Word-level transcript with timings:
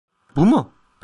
Bu 0.35 0.45
mu? 0.45 0.73